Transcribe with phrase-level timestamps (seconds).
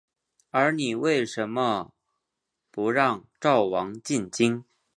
[0.49, 1.93] 而你为甚么
[2.71, 4.65] 不让赵王进京？